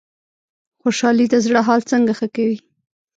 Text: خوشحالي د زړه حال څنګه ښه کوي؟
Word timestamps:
خوشحالي 0.81 1.25
د 1.29 1.35
زړه 1.45 1.59
حال 1.67 1.81
څنګه 1.91 2.11
ښه 2.19 2.27
کوي؟ 2.35 2.57